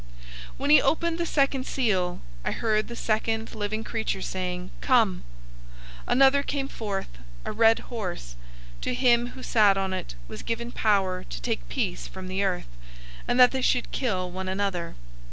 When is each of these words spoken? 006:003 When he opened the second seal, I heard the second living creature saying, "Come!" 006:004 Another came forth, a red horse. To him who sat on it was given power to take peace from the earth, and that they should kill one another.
006:003 0.53 0.53
When 0.57 0.69
he 0.71 0.81
opened 0.81 1.17
the 1.19 1.25
second 1.27 1.67
seal, 1.67 2.21
I 2.43 2.53
heard 2.53 2.87
the 2.87 2.95
second 2.95 3.53
living 3.53 3.83
creature 3.83 4.23
saying, 4.23 4.71
"Come!" 4.81 5.23
006:004 6.07 6.11
Another 6.11 6.41
came 6.41 6.67
forth, 6.67 7.07
a 7.45 7.51
red 7.51 7.77
horse. 7.81 8.33
To 8.81 8.95
him 8.95 9.27
who 9.37 9.43
sat 9.43 9.77
on 9.77 9.93
it 9.93 10.15
was 10.27 10.41
given 10.41 10.71
power 10.71 11.23
to 11.25 11.39
take 11.41 11.69
peace 11.69 12.07
from 12.07 12.29
the 12.29 12.43
earth, 12.43 12.65
and 13.27 13.39
that 13.39 13.51
they 13.51 13.61
should 13.61 13.91
kill 13.91 14.31
one 14.31 14.49
another. 14.49 14.95